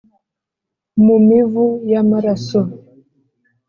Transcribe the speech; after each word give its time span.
Mu 1.05 1.15
mivu 1.27 1.65
y’amaraso 1.91 2.61